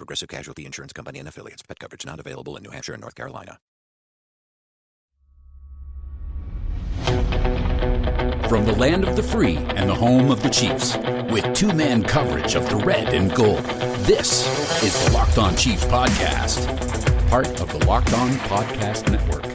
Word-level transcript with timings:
Progressive 0.00 0.30
Casualty 0.30 0.64
Insurance 0.64 0.94
Company 0.94 1.18
and 1.18 1.28
affiliates. 1.28 1.60
Pet 1.60 1.78
coverage 1.78 2.06
not 2.06 2.18
available 2.18 2.56
in 2.56 2.62
New 2.62 2.70
Hampshire 2.70 2.94
and 2.94 3.02
North 3.02 3.14
Carolina. 3.14 3.58
From 8.48 8.64
the 8.64 8.74
land 8.78 9.04
of 9.04 9.14
the 9.14 9.22
free 9.22 9.56
and 9.56 9.90
the 9.90 9.94
home 9.94 10.30
of 10.30 10.42
the 10.42 10.48
Chiefs, 10.48 10.96
with 11.30 11.52
two 11.54 11.70
man 11.74 12.02
coverage 12.02 12.54
of 12.54 12.66
the 12.70 12.76
red 12.76 13.12
and 13.12 13.30
gold, 13.34 13.62
this 14.06 14.82
is 14.82 15.04
the 15.04 15.12
Locked 15.12 15.36
On 15.36 15.54
Chiefs 15.54 15.84
Podcast, 15.84 17.28
part 17.28 17.60
of 17.60 17.70
the 17.78 17.86
Locked 17.86 18.14
On 18.14 18.30
Podcast 18.48 19.12
Network. 19.12 19.49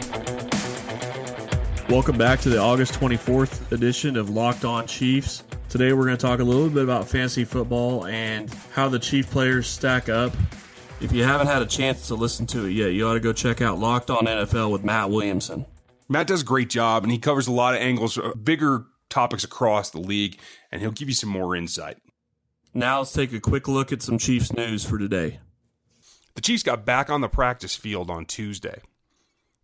Welcome 1.88 2.18
back 2.18 2.40
to 2.40 2.50
the 2.50 2.58
August 2.58 2.94
24th 2.96 3.72
edition 3.72 4.18
of 4.18 4.32
Locked 4.32 4.66
On 4.66 4.88
Chiefs. 4.88 5.44
Today 5.70 5.94
we're 5.94 6.06
going 6.06 6.18
to 6.18 6.22
talk 6.22 6.40
a 6.40 6.44
little 6.44 6.68
bit 6.68 6.84
about 6.84 7.08
fantasy 7.08 7.46
football 7.46 8.08
and 8.08 8.52
how 8.74 8.90
the 8.90 8.98
Chief 8.98 9.30
players 9.30 9.68
stack 9.68 10.10
up. 10.10 10.34
If 11.00 11.12
you 11.12 11.24
haven't 11.24 11.46
had 11.46 11.62
a 11.62 11.68
chance 11.68 12.08
to 12.08 12.16
listen 12.16 12.48
to 12.48 12.66
it 12.66 12.72
yet, 12.72 12.88
you 12.88 13.08
ought 13.08 13.14
to 13.14 13.20
go 13.20 13.34
check 13.34 13.62
out 13.62 13.78
Locked 13.78 14.10
On 14.10 14.26
NFL 14.26 14.72
with 14.72 14.84
Matt 14.84 15.12
Williamson. 15.12 15.68
Matt 16.10 16.26
does 16.26 16.42
a 16.42 16.46
great 16.46 16.72
job, 16.72 17.04
and 17.04 17.12
he 17.12 17.20
covers 17.20 17.48
a 17.48 17.52
lot 17.52 17.76
of 17.76 17.82
angles, 17.82 18.18
uh, 18.18 18.34
bigger 18.34 18.86
topics 19.10 19.44
across 19.44 19.92
the 19.92 20.00
league, 20.00 20.40
and 20.72 20.82
he'll 20.82 20.90
give 20.90 21.08
you 21.08 21.14
some 21.14 21.30
more 21.30 21.56
insight. 21.56 21.98
Now 22.74 22.98
let's 22.98 23.14
take 23.14 23.32
a 23.32 23.40
quick 23.40 23.68
look 23.68 23.92
at 23.92 24.02
some 24.02 24.18
Chiefs 24.18 24.52
news 24.54 24.84
for 24.84 24.98
today. 24.98 25.40
The 26.34 26.42
Chiefs 26.42 26.64
got 26.64 26.84
back 26.84 27.12
on 27.12 27.22
the 27.22 27.30
practice 27.30 27.76
field 27.76 28.10
on 28.10 28.26
Tuesday. 28.26 28.82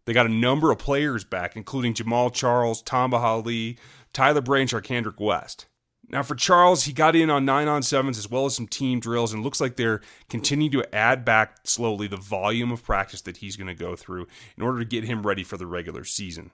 They 0.05 0.13
got 0.13 0.25
a 0.25 0.29
number 0.29 0.71
of 0.71 0.79
players 0.79 1.23
back, 1.23 1.55
including 1.55 1.93
Jamaal 1.93 2.33
Charles, 2.33 2.81
Tamba 2.81 3.19
Hali, 3.19 3.77
Tyler 4.13 4.41
Bray, 4.41 4.61
and 4.61 4.69
Charcandrick 4.69 5.19
West. 5.19 5.67
Now, 6.09 6.23
for 6.23 6.35
Charles, 6.35 6.83
he 6.83 6.93
got 6.93 7.15
in 7.15 7.29
on 7.29 7.45
nine 7.45 7.69
on 7.69 7.83
sevens 7.83 8.17
as 8.17 8.29
well 8.29 8.45
as 8.45 8.55
some 8.55 8.67
team 8.67 8.99
drills, 8.99 9.33
and 9.33 9.43
looks 9.43 9.61
like 9.61 9.77
they're 9.77 10.01
continuing 10.29 10.71
to 10.71 10.95
add 10.95 11.23
back 11.23 11.59
slowly 11.63 12.07
the 12.07 12.17
volume 12.17 12.71
of 12.71 12.83
practice 12.83 13.21
that 13.21 13.37
he's 13.37 13.55
going 13.55 13.67
to 13.67 13.73
go 13.73 13.95
through 13.95 14.27
in 14.57 14.63
order 14.63 14.79
to 14.79 14.85
get 14.85 15.05
him 15.05 15.25
ready 15.25 15.43
for 15.43 15.55
the 15.55 15.65
regular 15.65 16.03
season. 16.03 16.51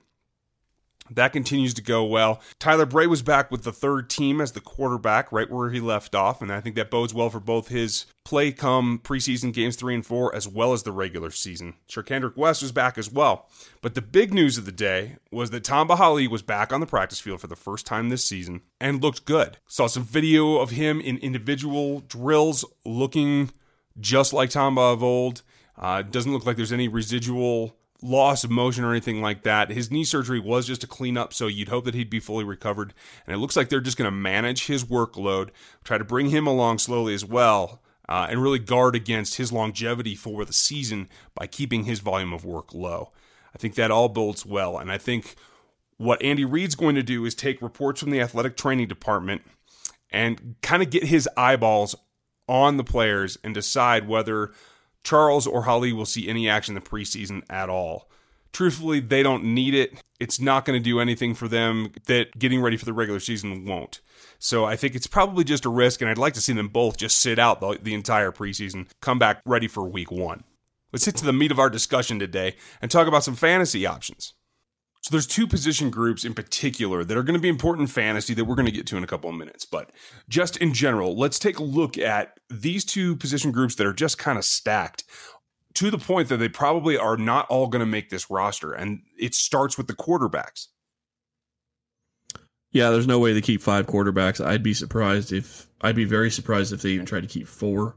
That 1.11 1.33
continues 1.33 1.73
to 1.75 1.81
go 1.81 2.03
well. 2.03 2.41
Tyler 2.59 2.85
Bray 2.85 3.07
was 3.07 3.21
back 3.21 3.51
with 3.51 3.63
the 3.63 3.71
third 3.71 4.09
team 4.09 4.41
as 4.41 4.51
the 4.51 4.61
quarterback, 4.61 5.31
right 5.31 5.49
where 5.49 5.69
he 5.69 5.79
left 5.79 6.15
off, 6.15 6.41
and 6.41 6.51
I 6.51 6.61
think 6.61 6.75
that 6.75 6.91
bodes 6.91 7.13
well 7.13 7.29
for 7.29 7.39
both 7.39 7.69
his 7.69 8.05
play 8.25 8.51
come 8.51 8.99
preseason 8.99 9.53
games 9.53 9.77
three 9.77 9.95
and 9.95 10.05
four, 10.05 10.35
as 10.35 10.47
well 10.47 10.73
as 10.73 10.83
the 10.83 10.91
regular 10.91 11.31
season. 11.31 11.75
Charcandrick 11.89 12.35
West 12.35 12.61
was 12.61 12.73
back 12.73 12.97
as 12.97 13.09
well. 13.09 13.47
But 13.81 13.95
the 13.95 14.01
big 14.01 14.33
news 14.33 14.57
of 14.57 14.65
the 14.65 14.71
day 14.71 15.15
was 15.31 15.51
that 15.51 15.63
Tamba 15.63 15.95
Hali 15.95 16.27
was 16.27 16.41
back 16.41 16.73
on 16.73 16.81
the 16.81 16.85
practice 16.85 17.21
field 17.21 17.39
for 17.39 17.47
the 17.47 17.55
first 17.55 17.85
time 17.85 18.09
this 18.09 18.25
season 18.25 18.61
and 18.81 19.01
looked 19.01 19.23
good. 19.23 19.57
Saw 19.67 19.87
some 19.87 20.03
video 20.03 20.57
of 20.57 20.71
him 20.71 20.99
in 20.99 21.17
individual 21.19 22.01
drills 22.01 22.65
looking 22.83 23.51
just 23.99 24.33
like 24.33 24.49
Tamba 24.49 24.81
of 24.81 25.03
old. 25.03 25.41
Uh, 25.77 26.01
doesn't 26.01 26.33
look 26.33 26.45
like 26.45 26.57
there's 26.57 26.73
any 26.73 26.87
residual 26.87 27.76
loss 28.01 28.43
of 28.43 28.51
motion 28.51 28.83
or 28.83 28.91
anything 28.91 29.21
like 29.21 29.43
that. 29.43 29.69
His 29.69 29.91
knee 29.91 30.03
surgery 30.03 30.39
was 30.39 30.67
just 30.67 30.83
a 30.83 30.87
cleanup, 30.87 31.33
so 31.33 31.47
you'd 31.47 31.69
hope 31.69 31.85
that 31.85 31.95
he'd 31.95 32.09
be 32.09 32.19
fully 32.19 32.43
recovered. 32.43 32.93
And 33.25 33.33
it 33.33 33.39
looks 33.39 33.55
like 33.55 33.69
they're 33.69 33.79
just 33.79 33.97
going 33.97 34.09
to 34.09 34.15
manage 34.15 34.67
his 34.67 34.83
workload, 34.83 35.49
try 35.83 35.97
to 35.97 36.03
bring 36.03 36.29
him 36.29 36.45
along 36.45 36.79
slowly 36.79 37.13
as 37.13 37.25
well, 37.25 37.81
uh, 38.07 38.27
and 38.29 38.41
really 38.41 38.59
guard 38.59 38.95
against 38.95 39.37
his 39.37 39.51
longevity 39.51 40.15
for 40.15 40.45
the 40.45 40.53
season 40.53 41.09
by 41.35 41.47
keeping 41.47 41.83
his 41.83 41.99
volume 41.99 42.33
of 42.33 42.45
work 42.45 42.73
low. 42.73 43.11
I 43.53 43.57
think 43.57 43.75
that 43.75 43.91
all 43.91 44.09
bodes 44.09 44.45
well. 44.45 44.77
And 44.77 44.91
I 44.91 44.97
think 44.97 45.35
what 45.97 46.21
Andy 46.21 46.45
Reid's 46.45 46.75
going 46.75 46.95
to 46.95 47.03
do 47.03 47.25
is 47.25 47.33
take 47.33 47.61
reports 47.61 47.99
from 47.99 48.11
the 48.11 48.21
athletic 48.21 48.55
training 48.55 48.87
department 48.87 49.41
and 50.11 50.55
kind 50.61 50.83
of 50.83 50.89
get 50.89 51.05
his 51.05 51.27
eyeballs 51.35 51.95
on 52.47 52.77
the 52.77 52.83
players 52.83 53.37
and 53.43 53.53
decide 53.53 54.07
whether 54.07 54.51
Charles 55.07 55.47
or 55.47 55.63
Hali 55.63 55.93
will 55.93 56.05
see 56.05 56.27
any 56.27 56.49
action 56.49 56.75
in 56.75 56.83
the 56.83 56.89
preseason 56.89 57.41
at 57.49 57.69
all. 57.69 58.09
Truthfully, 58.51 58.99
they 58.99 59.23
don't 59.23 59.45
need 59.45 59.73
it. 59.73 60.03
It's 60.19 60.37
not 60.37 60.65
going 60.65 60.77
to 60.77 60.83
do 60.83 60.99
anything 60.99 61.33
for 61.33 61.47
them 61.47 61.93
that 62.07 62.37
getting 62.37 62.59
ready 62.59 62.75
for 62.75 62.83
the 62.83 62.91
regular 62.91 63.21
season 63.21 63.63
won't. 63.63 64.01
So 64.37 64.65
I 64.65 64.75
think 64.75 64.95
it's 64.95 65.07
probably 65.07 65.45
just 65.45 65.63
a 65.63 65.69
risk, 65.69 66.01
and 66.01 66.09
I'd 66.09 66.17
like 66.17 66.33
to 66.33 66.41
see 66.41 66.51
them 66.51 66.67
both 66.67 66.97
just 66.97 67.21
sit 67.21 67.39
out 67.39 67.61
the, 67.61 67.79
the 67.81 67.93
entire 67.93 68.33
preseason, 68.33 68.89
come 69.01 69.17
back 69.17 69.41
ready 69.45 69.69
for 69.69 69.87
week 69.87 70.11
one. 70.11 70.43
Let's 70.91 71.05
hit 71.05 71.15
to 71.17 71.25
the 71.25 71.31
meat 71.31 71.51
of 71.51 71.59
our 71.59 71.69
discussion 71.69 72.19
today 72.19 72.57
and 72.81 72.91
talk 72.91 73.07
about 73.07 73.23
some 73.23 73.35
fantasy 73.35 73.85
options. 73.85 74.33
So 75.07 75.13
there's 75.13 75.25
two 75.25 75.47
position 75.47 75.89
groups 75.89 76.25
in 76.25 76.33
particular 76.33 77.05
that 77.05 77.15
are 77.15 77.23
going 77.23 77.35
to 77.35 77.41
be 77.41 77.47
important 77.47 77.87
in 77.87 77.87
fantasy 77.87 78.33
that 78.33 78.43
we're 78.43 78.55
going 78.55 78.65
to 78.65 78.73
get 78.73 78.85
to 78.87 78.97
in 78.97 79.05
a 79.05 79.07
couple 79.07 79.29
of 79.29 79.37
minutes. 79.37 79.63
But 79.63 79.93
just 80.27 80.57
in 80.57 80.73
general, 80.73 81.17
let's 81.17 81.39
take 81.39 81.59
a 81.59 81.63
look 81.63 81.97
at 81.97 82.37
these 82.49 82.83
two 82.83 83.15
position 83.15 83.53
groups 83.53 83.75
that 83.75 83.87
are 83.87 83.93
just 83.93 84.17
kind 84.17 84.37
of 84.37 84.43
stacked 84.43 85.05
to 85.75 85.89
the 85.89 85.97
point 85.97 86.27
that 86.27 86.37
they 86.37 86.49
probably 86.49 86.97
are 86.97 87.15
not 87.15 87.47
all 87.47 87.67
going 87.67 87.79
to 87.79 87.85
make 87.85 88.09
this 88.09 88.29
roster. 88.29 88.73
And 88.73 88.99
it 89.17 89.33
starts 89.33 89.77
with 89.77 89.87
the 89.87 89.95
quarterbacks. 89.95 90.67
Yeah, 92.73 92.89
there's 92.89 93.07
no 93.07 93.19
way 93.19 93.33
to 93.33 93.39
keep 93.39 93.61
five 93.61 93.87
quarterbacks. 93.87 94.45
I'd 94.45 94.61
be 94.61 94.73
surprised 94.73 95.31
if 95.31 95.67
I'd 95.79 95.95
be 95.95 96.03
very 96.03 96.29
surprised 96.29 96.73
if 96.73 96.81
they 96.81 96.89
even 96.89 97.05
tried 97.05 97.21
to 97.21 97.27
keep 97.27 97.47
four. 97.47 97.95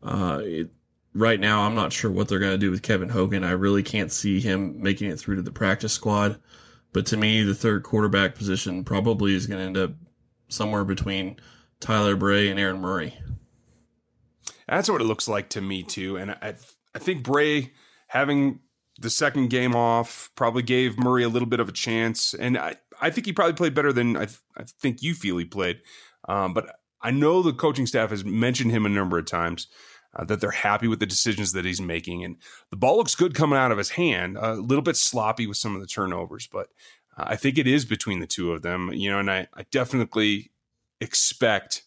Uh, 0.00 0.42
it, 0.44 0.70
right 1.14 1.40
now, 1.40 1.62
I'm 1.62 1.74
not 1.74 1.92
sure 1.92 2.10
what 2.10 2.28
they're 2.28 2.38
going 2.38 2.52
to 2.52 2.58
do 2.58 2.70
with 2.70 2.82
Kevin 2.82 3.08
Hogan. 3.08 3.44
I 3.44 3.52
really 3.52 3.82
can't 3.82 4.12
see 4.12 4.40
him 4.40 4.82
making 4.82 5.10
it 5.10 5.18
through 5.18 5.36
to 5.36 5.42
the 5.42 5.50
practice 5.50 5.92
squad. 5.92 6.40
But 6.92 7.06
to 7.06 7.16
me, 7.16 7.42
the 7.42 7.54
third 7.54 7.82
quarterback 7.82 8.34
position 8.34 8.84
probably 8.84 9.34
is 9.34 9.46
going 9.46 9.60
to 9.60 9.66
end 9.66 9.78
up 9.78 9.92
somewhere 10.48 10.84
between 10.84 11.36
Tyler 11.78 12.16
Bray 12.16 12.48
and 12.48 12.58
Aaron 12.58 12.80
Murray. 12.80 13.16
That's 14.68 14.90
what 14.90 15.00
it 15.00 15.04
looks 15.04 15.28
like 15.28 15.48
to 15.50 15.60
me 15.60 15.82
too. 15.82 16.16
And 16.16 16.32
I, 16.32 16.54
I 16.94 16.98
think 16.98 17.24
Bray 17.24 17.72
having 18.08 18.60
the 18.98 19.10
second 19.10 19.50
game 19.50 19.74
off 19.74 20.30
probably 20.34 20.62
gave 20.62 20.98
Murray 20.98 21.22
a 21.22 21.28
little 21.28 21.48
bit 21.48 21.60
of 21.60 21.68
a 21.68 21.72
chance. 21.72 22.34
And 22.34 22.58
I, 22.58 22.76
I 23.00 23.10
think 23.10 23.26
he 23.26 23.32
probably 23.32 23.54
played 23.54 23.74
better 23.74 23.92
than 23.92 24.16
I, 24.16 24.26
th- 24.26 24.40
I 24.56 24.64
think 24.64 25.02
you 25.02 25.14
feel 25.14 25.38
he 25.38 25.44
played. 25.44 25.80
Um, 26.28 26.54
but 26.54 26.76
I 27.00 27.10
know 27.10 27.42
the 27.42 27.52
coaching 27.52 27.86
staff 27.86 28.10
has 28.10 28.24
mentioned 28.24 28.72
him 28.72 28.84
a 28.84 28.90
number 28.90 29.18
of 29.18 29.26
times 29.26 29.68
uh, 30.14 30.24
that 30.24 30.40
they're 30.40 30.50
happy 30.50 30.88
with 30.88 31.00
the 31.00 31.06
decisions 31.06 31.52
that 31.52 31.64
he's 31.64 31.80
making. 31.80 32.24
And 32.24 32.36
the 32.70 32.76
ball 32.76 32.96
looks 32.96 33.14
good 33.14 33.34
coming 33.34 33.58
out 33.58 33.72
of 33.72 33.78
his 33.78 33.90
hand, 33.90 34.36
a 34.38 34.54
little 34.54 34.82
bit 34.82 34.96
sloppy 34.96 35.46
with 35.46 35.56
some 35.56 35.74
of 35.74 35.80
the 35.80 35.86
turnovers, 35.86 36.46
but 36.46 36.68
uh, 37.16 37.24
I 37.26 37.36
think 37.36 37.58
it 37.58 37.66
is 37.66 37.84
between 37.84 38.20
the 38.20 38.26
two 38.26 38.52
of 38.52 38.62
them, 38.62 38.90
you 38.92 39.10
know, 39.10 39.18
and 39.18 39.30
I, 39.30 39.46
I 39.54 39.64
definitely 39.70 40.50
expect 41.00 41.82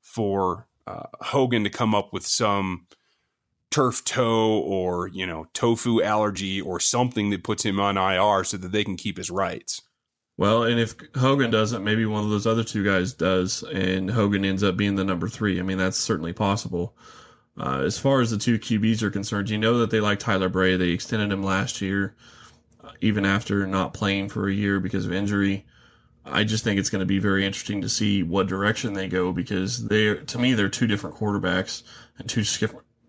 for 0.00 0.66
uh, 0.86 1.06
Hogan 1.20 1.64
to 1.64 1.70
come 1.70 1.94
up 1.94 2.12
with 2.12 2.26
some 2.26 2.86
turf 3.70 4.04
toe 4.04 4.58
or, 4.60 5.08
you 5.08 5.26
know, 5.26 5.46
tofu 5.52 6.02
allergy 6.02 6.60
or 6.60 6.80
something 6.80 7.30
that 7.30 7.44
puts 7.44 7.64
him 7.64 7.78
on 7.78 7.96
IR 7.96 8.44
so 8.44 8.56
that 8.56 8.72
they 8.72 8.84
can 8.84 8.96
keep 8.96 9.18
his 9.18 9.30
rights. 9.30 9.82
Well, 10.38 10.62
and 10.62 10.78
if 10.78 10.94
Hogan 11.16 11.50
doesn't, 11.50 11.82
maybe 11.82 12.06
one 12.06 12.22
of 12.22 12.30
those 12.30 12.46
other 12.46 12.62
two 12.62 12.84
guys 12.84 13.12
does, 13.12 13.64
and 13.64 14.08
Hogan 14.08 14.44
ends 14.44 14.62
up 14.62 14.76
being 14.76 14.94
the 14.94 15.04
number 15.04 15.28
three. 15.28 15.58
I 15.58 15.62
mean, 15.62 15.78
that's 15.78 15.98
certainly 15.98 16.32
possible. 16.32 16.96
Uh, 17.58 17.80
as 17.80 17.98
far 17.98 18.20
as 18.20 18.30
the 18.30 18.38
two 18.38 18.58
QBs 18.58 19.02
are 19.02 19.10
concerned, 19.10 19.50
you 19.50 19.58
know 19.58 19.78
that 19.78 19.90
they 19.90 20.00
like 20.00 20.18
Tyler 20.18 20.48
Bray. 20.48 20.76
They 20.76 20.90
extended 20.90 21.32
him 21.32 21.42
last 21.42 21.80
year, 21.80 22.14
uh, 22.84 22.92
even 23.00 23.24
after 23.24 23.66
not 23.66 23.94
playing 23.94 24.28
for 24.28 24.48
a 24.48 24.54
year 24.54 24.78
because 24.78 25.06
of 25.06 25.12
injury. 25.12 25.66
I 26.24 26.44
just 26.44 26.62
think 26.62 26.78
it's 26.78 26.90
going 26.90 27.00
to 27.00 27.06
be 27.06 27.18
very 27.18 27.44
interesting 27.44 27.80
to 27.80 27.88
see 27.88 28.22
what 28.22 28.46
direction 28.46 28.92
they 28.92 29.08
go 29.08 29.32
because 29.32 29.86
they, 29.88 30.14
to 30.14 30.38
me, 30.38 30.54
they're 30.54 30.68
two 30.68 30.86
different 30.86 31.16
quarterbacks 31.16 31.82
and 32.18 32.28
two 32.28 32.44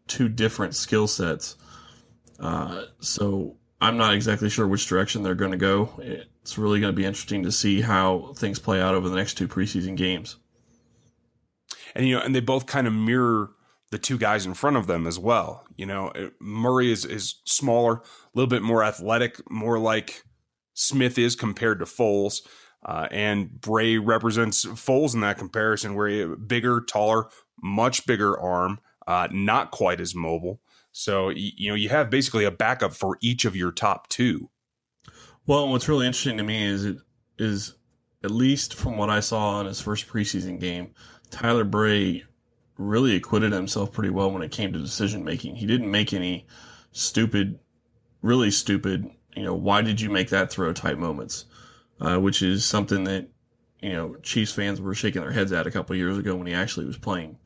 two 0.08 0.30
different 0.30 0.74
skill 0.74 1.08
sets. 1.08 1.56
Uh, 2.40 2.84
so 3.00 3.58
I'm 3.82 3.98
not 3.98 4.14
exactly 4.14 4.50
sure 4.50 4.68
which 4.68 4.88
direction 4.88 5.22
they're 5.22 5.36
going 5.36 5.52
to 5.52 5.58
go. 5.58 5.92
It's 6.00 6.58
really 6.58 6.80
going 6.80 6.94
to 6.94 6.98
be 6.98 7.06
interesting 7.06 7.44
to 7.44 7.52
see 7.52 7.82
how 7.82 8.34
things 8.36 8.58
play 8.58 8.82
out 8.82 8.96
over 8.96 9.10
the 9.10 9.16
next 9.16 9.36
two 9.36 9.48
preseason 9.48 9.96
games. 9.96 10.38
And 11.94 12.08
you 12.08 12.16
know, 12.16 12.22
and 12.22 12.34
they 12.34 12.40
both 12.40 12.66
kind 12.66 12.88
of 12.88 12.94
mirror 12.94 13.52
the 13.92 13.98
two 13.98 14.18
guys 14.18 14.46
in 14.46 14.54
front 14.54 14.78
of 14.78 14.88
them 14.88 15.08
as 15.08 15.18
well. 15.18 15.66
You 15.76 15.86
know, 15.86 16.12
Murray 16.40 16.92
is 16.92 17.06
is 17.06 17.36
smaller, 17.46 17.96
a 17.96 18.02
little 18.34 18.50
bit 18.50 18.62
more 18.62 18.84
athletic, 18.84 19.40
more 19.50 19.80
like 19.80 20.24
Smith 20.74 21.18
is 21.18 21.36
compared 21.36 21.80
to 21.80 21.86
Foles. 21.86 22.42
Uh, 22.86 23.08
and 23.12 23.60
Bray 23.60 23.98
represents 23.98 24.66
Foles 24.66 25.14
in 25.14 25.20
that 25.22 25.38
comparison, 25.38 25.96
where 25.96 26.08
he 26.08 26.26
bigger, 26.36 26.80
taller, 26.80 27.28
much 27.62 28.06
bigger 28.06 28.40
arm, 28.40 28.80
uh, 29.06 29.28
not 29.32 29.72
quite 29.72 30.00
as 30.00 30.16
mobile. 30.16 30.62
So 30.92 31.30
you 31.30 31.70
know 31.70 31.76
you 31.76 31.90
have 31.90 32.10
basically 32.10 32.46
a 32.46 32.52
backup 32.52 32.94
for 32.94 33.18
each 33.22 33.46
of 33.46 33.56
your 33.56 33.72
top 33.72 34.08
two. 34.10 34.50
Well, 35.46 35.70
what's 35.70 35.90
really 35.90 36.06
interesting 36.06 36.38
to 36.38 36.44
me 36.44 36.64
is 36.64 36.86
it 36.86 36.98
is 37.38 37.74
at 38.24 38.32
least 38.32 38.76
from 38.76 38.98
what 38.98 39.10
I 39.10 39.20
saw 39.20 39.62
in 39.62 39.68
his 39.68 39.82
first 39.82 40.08
preseason 40.08 40.60
game, 40.60 40.92
Tyler 41.32 41.64
Bray 41.64 42.24
really 42.80 43.16
acquitted 43.16 43.52
himself 43.52 43.92
pretty 43.92 44.10
well 44.10 44.32
when 44.32 44.42
it 44.42 44.52
came 44.52 44.72
to 44.74 44.80
decision 44.80 45.24
making. 45.24 45.56
He 45.56 45.68
didn't 45.68 45.92
make 45.92 46.14
any 46.14 46.48
stupid, 46.92 47.60
really 48.22 48.50
stupid, 48.50 49.10
you 49.36 49.44
know, 49.44 49.54
why 49.54 49.82
did 49.82 50.02
you 50.02 50.10
make 50.10 50.30
that 50.30 50.50
throw 50.50 50.74
type 50.74 50.98
moments, 50.98 51.46
uh, 52.00 52.18
which 52.18 52.42
is 52.42 52.66
something 52.66 53.04
that, 53.04 53.28
you 53.82 53.94
know, 53.94 54.16
Chiefs 54.24 54.54
fans 54.54 54.82
were 54.82 54.96
shaking 54.96 55.22
their 55.22 55.32
heads 55.32 55.52
at 55.52 55.68
a 55.68 55.72
couple 55.72 55.96
years 55.96 56.18
ago 56.18 56.36
when 56.36 56.48
he 56.48 56.54
actually 56.54 56.86
was 56.86 56.98
playing. 56.98 57.38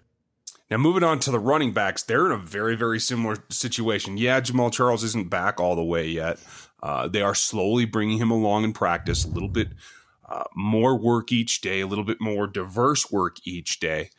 Now, 0.72 0.78
moving 0.78 1.04
on 1.04 1.20
to 1.20 1.32
the 1.32 1.40
running 1.40 1.74
backs, 1.74 2.04
they're 2.04 2.26
in 2.26 2.32
a 2.32 2.38
very, 2.38 2.76
very 2.76 3.00
similar 3.00 3.38
situation. 3.50 4.18
Yeah, 4.18 4.40
Jamaal 4.40 4.72
Charles 4.72 5.04
isn't 5.04 5.30
back 5.30 5.60
all 5.60 5.76
the 5.76 5.84
way 5.84 6.08
yet. 6.08 6.40
Uh, 6.82 7.08
they 7.08 7.22
are 7.22 7.36
slowly 7.36 7.86
bringing 7.86 8.18
him 8.18 8.32
along 8.32 8.64
in 8.64 8.74
practice, 8.74 9.26
a 9.26 9.30
little 9.30 9.50
bit 9.50 9.70
uh, 10.28 10.46
more 10.56 10.98
work 10.98 11.32
each 11.32 11.62
day, 11.62 11.82
a 11.82 11.88
little 11.88 12.04
bit 12.04 12.22
more 12.22 12.48
diverse 12.48 13.12
work 13.12 13.38
each 13.46 13.80
day. 13.80 14.10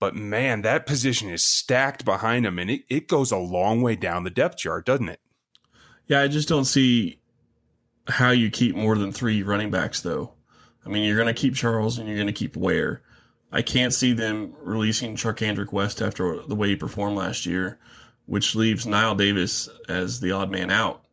But 0.00 0.14
man, 0.14 0.62
that 0.62 0.86
position 0.86 1.28
is 1.28 1.44
stacked 1.44 2.04
behind 2.04 2.46
him, 2.46 2.58
and 2.58 2.70
it, 2.70 2.82
it 2.88 3.08
goes 3.08 3.32
a 3.32 3.38
long 3.38 3.82
way 3.82 3.96
down 3.96 4.24
the 4.24 4.30
depth 4.30 4.58
chart, 4.58 4.86
doesn't 4.86 5.08
it? 5.08 5.20
Yeah, 6.06 6.20
I 6.20 6.28
just 6.28 6.48
don't 6.48 6.64
see 6.64 7.20
how 8.06 8.30
you 8.30 8.50
keep 8.50 8.76
more 8.76 8.96
than 8.96 9.12
three 9.12 9.42
running 9.42 9.70
backs, 9.70 10.00
though. 10.00 10.32
I 10.86 10.88
mean, 10.88 11.04
you're 11.04 11.16
going 11.16 11.34
to 11.34 11.34
keep 11.34 11.54
Charles 11.54 11.98
and 11.98 12.08
you're 12.08 12.16
going 12.16 12.28
to 12.28 12.32
keep 12.32 12.56
Ware. 12.56 13.02
I 13.52 13.62
can't 13.62 13.92
see 13.92 14.12
them 14.12 14.54
releasing 14.62 15.16
Charcandrick 15.16 15.72
West 15.72 16.00
after 16.00 16.42
the 16.42 16.54
way 16.54 16.68
he 16.68 16.76
performed 16.76 17.16
last 17.16 17.44
year, 17.44 17.78
which 18.26 18.54
leaves 18.54 18.86
Knile 18.86 19.16
Davis 19.16 19.68
as 19.88 20.20
the 20.20 20.32
odd 20.32 20.50
man 20.50 20.70
out. 20.70 21.04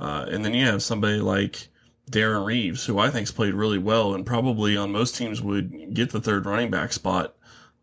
Uh, 0.00 0.26
and 0.28 0.44
then 0.44 0.54
you 0.54 0.66
have 0.66 0.82
somebody 0.82 1.20
like 1.20 1.68
Darrin 2.10 2.44
Reaves, 2.44 2.84
who 2.84 2.98
I 2.98 3.10
think's 3.10 3.32
played 3.32 3.54
really 3.54 3.78
well 3.78 4.14
and 4.14 4.26
probably 4.26 4.76
on 4.76 4.92
most 4.92 5.16
teams 5.16 5.40
would 5.40 5.94
get 5.94 6.10
the 6.10 6.20
third 6.20 6.46
running 6.46 6.70
back 6.70 6.92
spot 6.92 7.34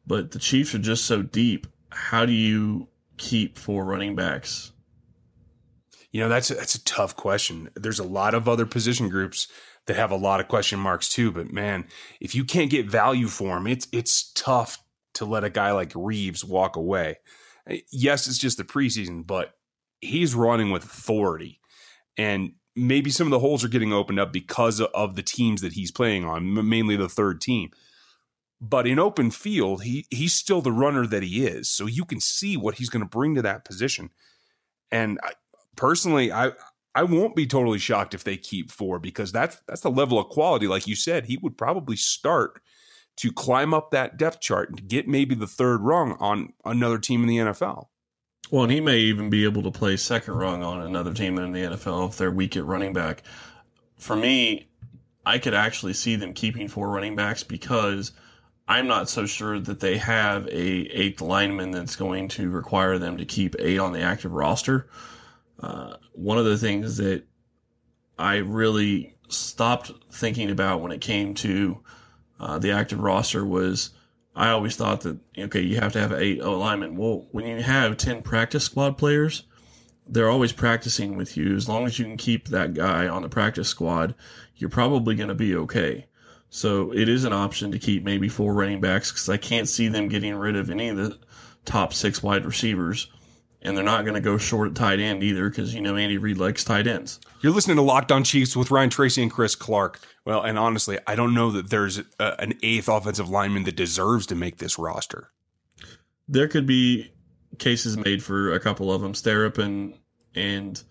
but 0.06 0.32
the 0.32 0.40
Chiefs 0.40 0.76
are 0.76 0.80
just 0.80 1.06
so 1.06 1.22
deep. 1.22 1.68
How 1.90 2.26
do 2.26 2.32
you 2.32 2.88
keep 3.18 3.58
four 3.58 3.86
running 3.86 4.16
backs? 4.16 4.72
You 6.12 6.22
know, 6.22 6.30
that's 6.30 6.52
a, 6.52 6.56
that's 6.56 6.76
a 6.76 6.84
tough 6.84 7.16
question. 7.16 7.70
There's 7.76 8.00
a 8.00 8.04
lot 8.04 8.34
of 8.34 8.50
other 8.50 8.66
position 8.66 9.10
groups 9.10 9.48
that 9.86 9.96
have 9.96 10.12
a 10.12 10.18
lot 10.18 10.40
of 10.40 10.48
question 10.48 10.80
marks 10.80 11.10
too. 11.10 11.32
But 11.32 11.52
man, 11.52 11.86
if 12.20 12.36
you 12.36 12.44
can't 12.44 12.70
get 12.70 12.90
value 12.90 13.28
for 13.28 13.58
him, 13.58 13.68
it's 13.68 13.88
it's 13.92 14.32
tough 14.34 14.84
to 15.14 15.26
let 15.26 15.44
a 15.44 15.50
guy 15.50 15.72
like 15.72 15.92
Reaves 15.96 16.44
walk 16.44 16.76
away. 16.76 17.18
Eh, 17.68 17.80
yes, 17.92 18.28
it's 18.28 18.38
just 18.38 18.58
the 18.58 18.64
preseason, 18.64 19.26
but 19.26 19.54
he's 20.00 20.36
running 20.36 20.72
with 20.72 20.84
authority, 20.84 21.60
and 22.18 22.54
maybe 22.76 23.10
some 23.10 23.28
of 23.28 23.32
the 23.32 23.40
holes 23.40 23.64
are 23.64 23.70
getting 23.70 23.94
opened 23.94 24.20
up 24.20 24.32
because 24.34 24.82
of 24.82 25.16
the 25.16 25.24
teams 25.24 25.62
that 25.62 25.74
he's 25.74 25.92
playing 25.92 26.26
on, 26.26 26.68
mainly 26.68 26.96
the 26.96 27.10
third 27.10 27.42
team. 27.42 27.72
But 28.62 28.86
in 28.86 29.00
open 29.00 29.32
field, 29.32 29.84
he 29.84 30.06
he's 30.12 30.36
still 30.36 30.62
the 30.62 30.72
runner 30.72 31.08
that 31.08 31.24
he 31.24 31.48
is. 31.48 31.68
So 31.68 31.88
you 31.88 32.06
can 32.06 32.20
see 32.20 32.56
what 32.56 32.76
he's 32.76 32.90
going 32.90 33.04
to 33.04 33.10
bring 33.10 33.34
to 33.36 33.42
that 33.42 33.66
position. 33.66 34.12
And 34.92 35.20
I, 35.24 35.32
personally, 35.76 36.32
I 36.32 36.52
I 36.94 37.04
won't 37.04 37.36
be 37.36 37.48
totally 37.48 37.80
shocked 37.80 38.14
if 38.14 38.24
they 38.24 38.38
keep 38.38 38.70
four 38.70 39.00
because 39.00 39.32
that's 39.32 39.60
that's 39.68 39.82
the 39.82 39.90
level 39.90 40.20
of 40.20 40.30
quality. 40.30 40.68
Like 40.68 40.86
you 40.86 40.96
said, 40.96 41.26
he 41.26 41.38
would 41.38 41.58
probably 41.58 41.96
start 41.96 42.62
to 43.18 43.32
climb 43.32 43.74
up 43.74 43.90
that 43.92 44.18
depth 44.18 44.42
chart 44.42 44.70
and 44.70 44.88
get 44.88 45.08
maybe 45.08 45.34
the 45.34 45.48
third 45.48 45.82
rung 45.82 46.14
on 46.20 46.54
another 46.64 47.00
team 47.00 47.24
in 47.24 47.30
the 47.30 47.38
NFL. 47.38 47.88
Well, 48.52 48.64
and 48.64 48.72
he 48.72 48.80
may 48.80 49.00
even 49.00 49.32
be 49.32 49.44
able 49.44 49.64
to 49.64 49.72
play 49.72 49.98
second 49.98 50.36
rung 50.36 50.62
on 50.62 50.82
another 50.82 51.14
team 51.14 51.40
in 51.40 51.52
the 51.52 51.62
NFL 51.62 52.10
if 52.10 52.18
they're 52.18 52.30
weak 52.30 52.56
at 52.56 52.66
running 52.66 52.94
back. 52.94 53.24
For 53.98 54.16
me, 54.16 54.70
I 55.26 55.40
could 55.40 55.54
actually 55.54 55.94
see 55.94 56.16
them 56.16 56.34
keeping 56.34 56.68
four 56.68 56.92
running 56.92 57.16
backs 57.16 57.42
because– 57.42 58.12
I'm 58.72 58.88
not 58.88 59.10
so 59.10 59.26
sure 59.26 59.60
that 59.60 59.82
they 59.82 59.98
have 59.98 60.48
a 60.48 60.50
eighth 60.50 61.20
lineman 61.20 61.72
that's 61.72 61.98
going 61.98 62.30
to 62.30 62.50
require 62.50 62.98
them 62.98 63.18
to 63.18 63.26
keep 63.26 63.54
eight 63.60 63.80
on 63.80 63.92
the 63.92 64.00
active 64.00 64.32
roster. 64.32 64.88
Uh, 65.60 65.98
one 66.14 66.38
of 66.38 66.46
the 66.46 66.58
things 66.58 66.96
that 66.96 67.26
I 68.18 68.38
really 68.38 69.18
stopped 69.28 69.92
thinking 70.14 70.50
about 70.50 70.80
when 70.80 70.94
it 70.94 71.02
came 71.02 71.34
to 71.36 71.84
uh, 72.40 72.60
the 72.60 72.72
active 72.72 73.02
roster 73.02 73.46
was 73.46 73.90
I 74.38 74.52
always 74.52 74.78
thought 74.78 75.02
that 75.02 75.20
okay, 75.38 75.60
you 75.60 75.76
have 75.82 75.92
to 75.92 76.00
have 76.00 76.14
eight 76.14 76.40
O 76.40 76.58
linemen. 76.58 76.96
Well, 76.96 77.28
when 77.32 77.46
you 77.46 77.62
have 77.62 77.98
ten 77.98 78.22
practice 78.22 78.64
squad 78.64 78.98
players, 78.98 79.44
they're 80.08 80.30
always 80.30 80.54
practicing 80.54 81.18
with 81.18 81.36
you. 81.36 81.58
As 81.58 81.68
long 81.68 81.86
as 81.86 82.00
you 82.00 82.06
can 82.06 82.16
keep 82.16 82.48
that 82.48 82.74
guy 82.74 83.10
on 83.10 83.22
the 83.22 83.28
practice 83.28 83.68
squad, 83.68 84.16
you're 84.56 84.70
probably 84.70 85.16
going 85.16 85.28
to 85.28 85.36
be 85.36 85.58
okay. 85.58 86.08
So 86.54 86.94
it 86.94 87.08
is 87.08 87.24
an 87.24 87.32
option 87.32 87.72
to 87.72 87.80
keep 87.80 88.04
maybe 88.04 88.28
four 88.28 88.54
running 88.54 88.82
backs 88.82 89.10
because 89.10 89.30
I 89.30 89.38
can't 89.38 89.70
see 89.70 89.88
them 89.88 90.10
getting 90.10 90.36
rid 90.36 90.58
of 90.58 90.70
any 90.70 90.90
of 90.90 90.98
the 90.98 91.18
top 91.64 91.94
six 91.94 92.22
wide 92.22 92.46
receivers. 92.46 93.08
And 93.62 93.78
they're 93.78 93.86
not 93.86 94.04
going 94.04 94.16
to 94.16 94.22
go 94.22 94.38
short 94.38 94.70
at 94.70 94.76
tight 94.76 95.00
end 95.00 95.24
either 95.24 95.50
because, 95.50 95.74
you 95.74 95.80
know, 95.80 95.96
Andy 95.96 96.18
Reid 96.18 96.38
likes 96.38 96.66
tight 96.66 96.88
ends. 96.88 97.22
You're 97.42 97.54
listening 97.54 97.78
to 97.78 97.84
Locked 97.84 98.12
On 98.12 98.26
Chiefs 98.26 98.56
with 98.56 98.70
Ryan 98.70 98.90
Tracy 98.90 99.22
and 99.22 99.32
Chris 99.32 99.56
Clark. 99.56 100.02
Well, 100.26 100.42
and 100.42 100.60
honestly, 100.60 101.00
I 101.08 101.16
don't 101.16 101.34
know 101.34 101.52
that 101.52 101.70
there's 101.70 102.00
a, 102.20 102.42
an 102.42 102.60
eighth 102.64 102.90
offensive 102.90 103.30
lineman 103.30 103.64
that 103.64 103.78
deserves 103.78 104.26
to 104.26 104.36
make 104.36 104.58
this 104.58 104.78
roster. 104.78 105.32
There 106.28 106.50
could 106.50 106.66
be 106.66 107.14
cases 107.60 107.96
made 107.96 108.24
for 108.24 108.52
a 108.52 108.60
couple 108.60 108.92
of 108.92 109.02
them. 109.02 109.14
Sterup 109.14 109.58
and, 109.58 109.94
and 110.36 110.84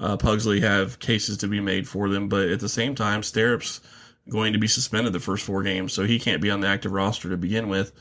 uh, 0.00 0.16
Pughsley 0.16 0.62
have 0.62 0.98
cases 0.98 1.36
to 1.38 1.48
be 1.48 1.60
made 1.60 1.86
for 1.86 2.08
them. 2.08 2.30
But 2.30 2.48
at 2.48 2.60
the 2.60 2.70
same 2.70 2.94
time, 2.94 3.20
Sterup's– 3.20 3.82
going 4.28 4.52
to 4.52 4.58
be 4.58 4.68
suspended 4.68 5.12
the 5.12 5.20
first 5.20 5.44
four 5.44 5.62
games, 5.62 5.92
so 5.92 6.04
he 6.04 6.18
can't 6.18 6.42
be 6.42 6.50
on 6.50 6.60
the 6.60 6.68
active 6.68 6.92
roster 6.92 7.28
to 7.28 7.36
begin 7.36 7.68
with. 7.68 7.92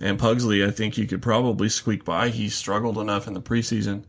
And 0.00 0.18
Pughsley, 0.18 0.66
I 0.66 0.70
think 0.70 0.98
you 0.98 1.06
could 1.06 1.22
probably 1.22 1.68
squeak 1.68 2.04
by. 2.04 2.28
He 2.28 2.48
struggled 2.48 2.98
enough 2.98 3.26
in 3.26 3.34
the 3.34 3.40
preseason. 3.40 4.04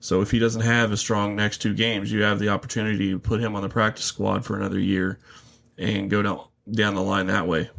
So 0.00 0.20
if 0.20 0.30
he 0.30 0.38
doesn't 0.38 0.62
have 0.62 0.90
a 0.92 0.96
strong 0.96 1.36
next 1.36 1.58
two 1.58 1.74
games, 1.74 2.10
you 2.10 2.22
have 2.22 2.38
the 2.38 2.48
opportunity 2.48 3.10
to 3.10 3.18
put 3.18 3.40
him 3.40 3.54
on 3.54 3.62
the 3.62 3.68
practice 3.68 4.04
squad 4.04 4.44
for 4.44 4.56
another 4.56 4.78
year 4.78 5.18
and 5.78 6.10
go 6.10 6.22
down 6.22 6.40
down 6.70 6.94
the 6.94 7.02
line 7.02 7.26
that 7.26 7.46
way. 7.46 7.70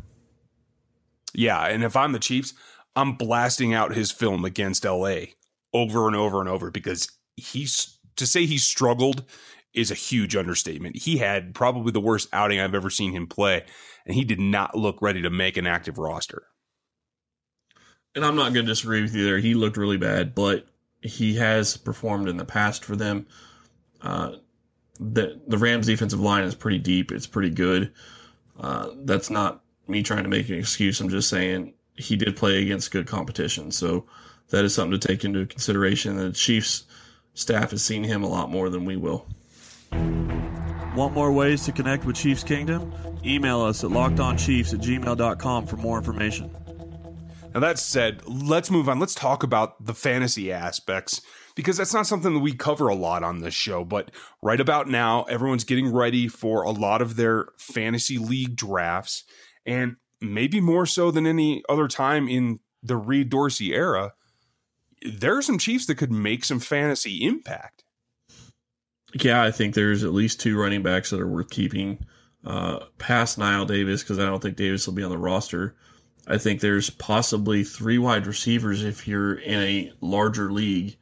Yeah, 1.34 1.66
and 1.66 1.84
if 1.84 1.96
I'm 1.96 2.12
the 2.12 2.20
Chiefs, 2.20 2.54
I'm 2.96 3.14
blasting 3.14 3.74
out 3.74 3.96
his 3.96 4.12
film 4.12 4.46
against 4.46 4.86
LA 4.86 5.16
over 5.74 6.08
and 6.08 6.16
over 6.16 6.40
and 6.40 6.50
over 6.50 6.70
because 6.70 7.10
he's 7.36 7.98
to 8.16 8.26
say 8.26 8.46
he 8.46 8.58
struggled 8.58 9.24
is 9.74 9.92
a 9.92 9.96
huge 9.96 10.36
understatement. 10.36 10.98
He 10.98 11.18
had 11.18 11.56
probably 11.56 11.92
the 11.92 12.00
worst 12.00 12.30
outing 12.32 12.60
I've 12.60 12.76
ever 12.76 12.90
seen 12.90 13.12
him 13.12 13.28
play, 13.28 13.64
and 14.06 14.16
he 14.16 14.24
did 14.24 14.40
not 14.40 14.78
look 14.78 15.02
ready 15.02 15.22
to 15.22 15.30
make 15.30 15.58
an 15.58 15.68
active 15.68 15.98
roster. 15.98 16.44
And 18.16 18.24
I'm 18.24 18.36
not 18.36 18.54
going 18.54 18.66
to 18.66 18.72
disagree 18.72 19.02
with 19.02 19.16
you 19.16 19.26
there. 19.26 19.40
He 19.40 19.56
looked 19.56 19.78
really 19.78 19.98
bad, 19.98 20.36
but 20.36 20.68
he 21.02 21.36
has 21.36 21.78
performed 21.78 22.30
in 22.30 22.38
the 22.38 22.46
past 22.46 22.86
for 22.86 22.96
them. 22.96 23.26
Uh, 24.02 24.34
the 25.00 25.42
the 25.48 25.58
Rams 25.58 25.88
defensive 25.88 26.20
line 26.20 26.44
is 26.44 26.56
pretty 26.56 26.80
deep. 26.80 27.12
It's 27.12 27.28
pretty 27.28 27.50
good. 27.50 27.92
Uh, 28.60 28.90
that's 29.04 29.30
not 29.30 29.64
me 29.88 30.04
trying 30.04 30.24
to 30.24 30.30
make 30.30 30.50
an 30.50 30.56
excuse. 30.56 31.02
I'm 31.02 31.10
just 31.10 31.30
saying 31.30 31.74
he 31.96 32.16
did 32.16 32.36
play 32.36 32.62
against 32.62 32.92
good 32.92 33.08
competition. 33.08 33.72
So 33.72 34.06
that 34.50 34.64
is 34.64 34.76
something 34.76 35.00
to 35.00 35.08
take 35.08 35.26
into 35.26 35.46
consideration. 35.46 36.16
The 36.16 36.32
Chiefs 36.32 36.84
staff 37.34 37.72
has 37.72 37.84
seen 37.84 38.04
him 38.04 38.24
a 38.24 38.30
lot 38.30 38.52
more 38.52 38.70
than 38.70 38.86
we 38.86 38.96
will. 38.96 39.26
Want 40.96 41.14
more 41.14 41.32
ways 41.32 41.66
to 41.66 41.72
connect 41.72 42.06
with 42.06 42.16
Chiefs 42.16 42.44
Kingdom? 42.44 42.94
Email 43.26 43.62
us 43.62 43.84
at 43.84 43.90
lockedonchiefs 43.90 44.74
at 44.74 44.80
gmail.com 44.80 45.66
for 45.66 45.78
more 45.78 45.98
information. 45.98 46.52
Now, 47.54 47.60
that 47.60 47.78
said, 47.78 48.22
let's 48.28 48.72
move 48.72 48.90
on. 48.90 49.00
Let's 49.00 49.14
talk 49.16 49.44
about 49.44 49.84
the 49.86 49.94
fantasy 49.94 50.52
aspects 50.52 51.22
because 51.56 51.78
that's 51.78 51.94
not 51.94 52.08
something 52.08 52.34
that 52.34 52.40
we 52.40 52.54
cover 52.54 52.88
a 52.88 52.96
lot 52.96 53.24
on 53.24 53.40
this 53.40 53.54
show. 53.54 53.86
But 53.86 54.12
right 54.42 54.60
about 54.60 54.88
now, 54.88 55.24
everyone's 55.24 55.64
getting 55.64 55.94
ready 55.94 56.28
for 56.28 56.64
a 56.64 56.72
lot 56.72 57.02
of 57.02 57.16
their 57.16 57.48
fantasy 57.58 58.18
league 58.18 58.56
drafts. 58.56 59.24
And 59.66 59.98
maybe 60.20 60.62
more 60.62 60.86
so 60.86 61.12
than 61.12 61.28
any 61.28 61.64
other 61.70 61.88
time 61.88 62.28
in 62.28 62.60
the 62.82 62.98
Reid 62.98 63.30
Dorsey 63.30 63.74
era, 63.74 64.14
there 65.04 65.38
are 65.38 65.42
some 65.42 65.60
Chiefs 65.60 65.86
that 65.88 65.96
could 65.96 66.12
make 66.12 66.44
some 66.44 66.60
fantasy 66.60 67.24
impact. 67.24 67.84
Yeah, 69.14 69.44
I 69.44 69.52
think 69.52 69.76
there's 69.76 70.04
at 70.04 70.14
least 70.14 70.40
two 70.40 70.60
running 70.60 70.82
backs 70.82 71.12
that 71.12 71.22
are 71.22 71.28
worth 71.28 71.50
keeping 71.50 72.00
uh, 72.46 72.80
past 72.98 73.38
Knile 73.38 73.68
Davis 73.68 74.02
because 74.02 74.20
I 74.20 74.26
don't 74.26 74.42
think 74.42 74.58
Davis 74.58 74.88
will 74.88 74.94
be 74.94 75.04
on 75.04 75.12
the 75.12 75.18
roster. 75.18 75.76
I 76.28 76.38
think 76.38 76.62
there's 76.62 76.90
possibly 76.90 77.64
three 77.64 77.98
wide 77.98 78.26
receivers 78.28 78.84
if 78.84 79.08
you're 79.08 79.36
in 79.36 79.60
a 79.60 79.94
larger 80.02 80.52
league 80.52 80.96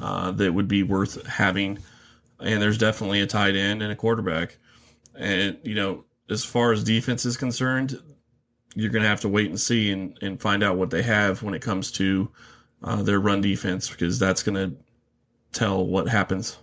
uh, 0.00 0.30
that 0.32 0.54
would 0.54 0.68
be 0.68 0.82
worth 0.82 1.26
having. 1.26 1.78
And 2.38 2.62
there's 2.62 2.78
definitely 2.78 3.20
a 3.20 3.26
tight 3.26 3.56
end 3.56 3.82
and 3.82 3.92
a 3.92 3.96
quarterback. 3.96 4.56
And, 5.14 5.58
you 5.62 5.74
know, 5.74 6.04
as 6.30 6.44
far 6.44 6.72
as 6.72 6.84
defense 6.84 7.26
is 7.26 7.36
concerned, 7.36 8.00
you're 8.74 8.90
going 8.90 9.02
to 9.02 9.08
have 9.08 9.20
to 9.20 9.28
wait 9.28 9.50
and 9.50 9.60
see 9.60 9.90
and, 9.90 10.16
and 10.22 10.40
find 10.40 10.62
out 10.62 10.76
what 10.76 10.90
they 10.90 11.02
have 11.02 11.42
when 11.42 11.54
it 11.54 11.62
comes 11.62 11.90
to 11.92 12.30
uh, 12.82 13.02
their 13.02 13.20
run 13.20 13.40
defense 13.40 13.90
because 13.90 14.18
that's 14.18 14.42
going 14.42 14.54
to 14.54 14.76
tell 15.52 15.84
what 15.84 16.08
happens. 16.08 16.56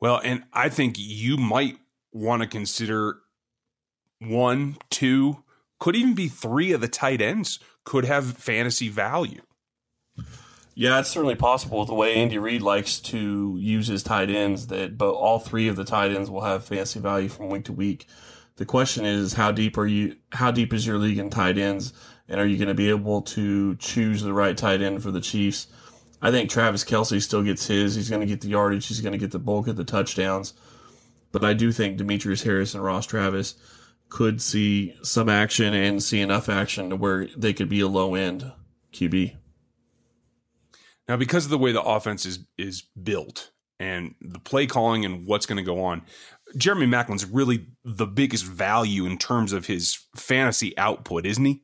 Well, 0.00 0.20
and 0.22 0.44
I 0.52 0.68
think 0.68 0.96
you 0.98 1.36
might 1.36 1.78
want 2.12 2.42
to 2.42 2.48
consider 2.48 3.18
one, 4.20 4.76
two, 4.90 5.42
could 5.78 5.96
even 5.96 6.14
be 6.14 6.28
three 6.28 6.72
of 6.72 6.80
the 6.80 6.88
tight 6.88 7.20
ends 7.20 7.58
could 7.84 8.04
have 8.04 8.36
fantasy 8.36 8.88
value. 8.88 9.42
Yeah, 10.74 11.00
it's 11.00 11.08
certainly 11.08 11.36
possible 11.36 11.78
with 11.78 11.88
the 11.88 11.94
way 11.94 12.16
Andy 12.16 12.36
Reid 12.36 12.60
likes 12.60 13.00
to 13.00 13.56
use 13.58 13.86
his 13.86 14.02
tight 14.02 14.28
ends 14.28 14.66
that 14.66 14.98
but 14.98 15.12
all 15.12 15.38
three 15.38 15.68
of 15.68 15.76
the 15.76 15.84
tight 15.84 16.10
ends 16.10 16.28
will 16.28 16.42
have 16.42 16.64
fantasy 16.64 17.00
value 17.00 17.28
from 17.28 17.48
week 17.48 17.64
to 17.64 17.72
week. 17.72 18.06
The 18.56 18.66
question 18.66 19.06
is 19.06 19.34
how 19.34 19.52
deep 19.52 19.78
are 19.78 19.86
you 19.86 20.16
how 20.32 20.50
deep 20.50 20.74
is 20.74 20.86
your 20.86 20.98
league 20.98 21.18
in 21.18 21.30
tight 21.30 21.56
ends 21.56 21.94
and 22.28 22.40
are 22.40 22.46
you 22.46 22.58
going 22.58 22.68
to 22.68 22.74
be 22.74 22.90
able 22.90 23.22
to 23.22 23.76
choose 23.76 24.22
the 24.22 24.34
right 24.34 24.56
tight 24.56 24.82
end 24.82 25.02
for 25.02 25.10
the 25.10 25.20
Chiefs? 25.20 25.66
I 26.22 26.30
think 26.30 26.50
Travis 26.50 26.84
Kelce 26.84 27.22
still 27.22 27.42
gets 27.42 27.66
his. 27.66 27.94
He's 27.94 28.10
going 28.10 28.20
to 28.20 28.26
get 28.26 28.40
the 28.40 28.48
yardage. 28.48 28.86
He's 28.86 29.00
going 29.00 29.12
to 29.12 29.18
get 29.18 29.32
the 29.32 29.38
bulk 29.38 29.68
of 29.68 29.76
the 29.76 29.84
touchdowns. 29.84 30.54
But 31.32 31.44
I 31.44 31.52
do 31.52 31.72
think 31.72 31.98
Demetrius 31.98 32.42
Harris 32.42 32.74
and 32.74 32.82
Ross 32.82 33.06
Travis 33.06 33.54
could 34.08 34.40
see 34.40 34.94
some 35.02 35.28
action 35.28 35.74
and 35.74 36.02
see 36.02 36.20
enough 36.20 36.48
action 36.48 36.90
to 36.90 36.96
where 36.96 37.26
they 37.36 37.52
could 37.52 37.68
be 37.68 37.80
a 37.80 37.88
low 37.88 38.14
end 38.14 38.52
QB. 38.92 39.36
Now, 41.08 41.16
because 41.16 41.44
of 41.44 41.50
the 41.50 41.58
way 41.58 41.72
the 41.72 41.82
offense 41.82 42.26
is 42.26 42.40
is 42.56 42.82
built 43.00 43.50
and 43.78 44.14
the 44.20 44.38
play 44.38 44.66
calling 44.66 45.04
and 45.04 45.26
what's 45.26 45.46
going 45.46 45.58
to 45.58 45.62
go 45.62 45.84
on, 45.84 46.02
Jeremy 46.56 46.86
Maclin's 46.86 47.26
really 47.26 47.66
the 47.84 48.06
biggest 48.06 48.44
value 48.44 49.06
in 49.06 49.18
terms 49.18 49.52
of 49.52 49.66
his 49.66 49.98
fantasy 50.16 50.76
output, 50.78 51.26
isn't 51.26 51.44
he? 51.44 51.62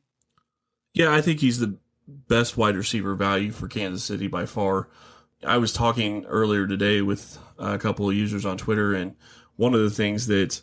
Yeah, 0.93 1.13
I 1.13 1.21
think 1.21 1.39
he's 1.39 1.59
the 1.59 1.79
best 2.07 2.57
wide 2.57 2.75
receiver 2.75 3.15
value 3.15 3.51
for 3.51 3.67
Kansas 3.67 4.03
City 4.03 4.27
by 4.27 4.45
far. 4.45 4.89
I 5.45 5.57
was 5.57 5.73
talking 5.73 6.25
earlier 6.25 6.67
today 6.67 7.01
with 7.01 7.37
a 7.57 7.77
couple 7.77 8.09
of 8.09 8.15
users 8.15 8.45
on 8.45 8.57
Twitter, 8.57 8.93
and 8.93 9.15
one 9.55 9.73
of 9.73 9.81
the 9.81 9.89
things 9.89 10.27
that 10.27 10.61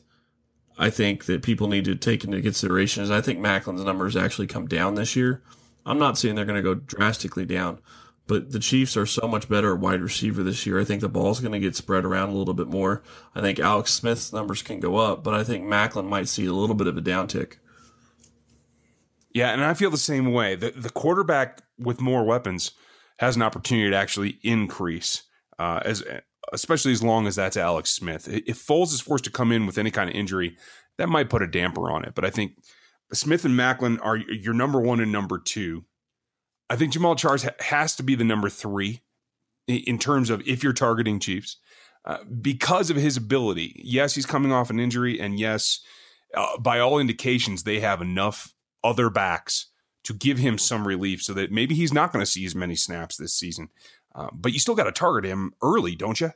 I 0.79 0.91
think 0.91 1.27
that 1.27 1.43
people 1.43 1.69
need 1.69 1.85
to 1.85 1.95
take 1.95 2.25
into 2.25 2.41
consideration 2.41 3.03
is 3.03 3.11
I 3.11 3.21
think 3.21 3.39
Maclin's 3.39 3.85
numbers 3.85 4.17
actually 4.17 4.47
come 4.47 4.67
down 4.67 4.95
this 4.95 5.15
year. 5.15 5.43
I'm 5.85 5.99
not 5.99 6.19
saying 6.19 6.35
they're 6.35 6.45
going 6.45 6.63
to 6.63 6.75
go 6.75 6.75
drastically 6.75 7.45
down, 7.45 7.81
but 8.27 8.53
the 8.53 8.59
Chiefs 8.59 8.97
are 8.97 9.07
so 9.07 9.27
much 9.27 9.49
better 9.49 9.75
at 9.75 9.81
wide 9.81 10.01
receiver 10.01 10.43
this 10.43 10.65
year. 10.65 10.81
I 10.81 10.85
think 10.85 11.01
the 11.01 11.09
ball's 11.09 11.41
going 11.41 11.53
to 11.53 11.59
get 11.59 11.77
spread 11.77 12.05
around 12.05 12.31
a 12.31 12.35
little 12.35 12.55
bit 12.55 12.69
more. 12.69 13.03
I 13.35 13.41
think 13.41 13.59
Alex 13.59 13.93
Smith's 13.93 14.33
numbers 14.33 14.63
can 14.63 14.81
go 14.81 14.97
up, 14.97 15.25
but 15.25 15.35
I 15.35 15.45
think 15.45 15.65
Maclin 15.65 16.09
might 16.09 16.29
see 16.29 16.47
a 16.47 16.53
little 16.53 16.77
bit 16.77 16.87
of 16.87 16.97
a 16.97 17.03
downtick. 17.03 17.57
Yeah, 19.33 19.53
and 19.53 19.65
I 19.65 19.75
feel 19.75 19.91
the 19.91 19.99
same 19.99 20.33
way. 20.33 20.55
The 20.57 20.71
the 20.71 20.91
quarterback 20.91 21.63
with 21.79 22.01
more 22.01 22.25
weapons 22.25 22.73
has 23.19 23.37
an 23.37 23.43
opportunity 23.43 23.91
to 23.91 23.97
actually 23.97 24.39
increase, 24.43 25.23
uh, 25.59 25.81
as 25.85 26.03
especially 26.53 26.93
as 26.93 27.03
long 27.03 27.27
as 27.27 27.37
that's 27.37 27.57
Alex 27.57 27.91
Smith. 27.91 28.29
If 28.29 28.67
Foles 28.67 28.93
is 28.93 29.01
forced 29.01 29.25
to 29.25 29.31
come 29.31 29.53
in 29.53 29.67
with 29.67 29.79
any 29.79 29.91
kind 29.91 30.11
of 30.11 30.17
injury, 30.17 30.57
that 30.99 31.09
might 31.09 31.31
put 31.31 31.43
a 31.43 31.47
damper 31.47 31.91
on 31.91 32.05
it. 32.05 32.15
But 32.15 32.25
I 32.25 32.31
think 32.31 32.53
Smith 33.13 33.45
and 33.45 33.55
Maclin 33.55 33.99
are 34.03 34.17
your 34.17 34.55
number 34.55 34.81
one 34.81 35.01
and 35.01 35.13
number 35.13 35.39
two. 35.39 35.85
I 36.69 36.77
think 36.77 36.93
Jamaal 36.93 37.19
Charles 37.19 37.47
has 37.61 37.97
to 37.97 38.03
be 38.03 38.15
the 38.15 38.25
number 38.25 38.49
three 38.49 39.03
in 39.67 39.99
terms 39.99 40.31
of 40.31 40.47
if 40.47 40.63
you're 40.63 40.73
targeting 40.73 41.19
Chiefs 41.19 41.57
uh, 42.05 42.19
because 42.41 42.91
of 42.91 42.97
his 42.97 43.17
ability. 43.17 43.81
Yes, 43.85 44.15
he's 44.15 44.27
coming 44.27 44.53
off 44.53 44.71
an 44.71 44.81
injury, 44.81 45.21
and 45.21 45.39
yes, 45.39 45.81
uh, 46.35 46.59
by 46.59 46.79
all 46.79 46.99
indications, 46.99 47.63
they 47.63 47.81
have 47.81 48.01
enough 48.01 48.55
other 48.83 49.11
backs 49.11 49.67
to 50.05 50.15
give 50.15 50.39
him 50.39 50.59
some 50.59 50.87
relief 50.87 51.23
so 51.23 51.35
that 51.35 51.53
maybe 51.53 51.75
he's 51.75 51.93
not 51.93 52.13
going 52.13 52.25
to 52.25 52.31
see 52.31 52.45
as 52.45 52.55
many 52.55 52.75
snaps 52.75 53.17
this 53.17 53.35
season. 53.35 53.69
Uh, 54.15 54.29
but 54.33 54.53
you 54.53 54.59
still 54.59 54.75
got 54.75 54.85
to 54.85 54.93
target 54.93 55.25
him 55.25 55.53
early, 55.63 55.95
don't 55.95 56.21
you? 56.21 56.33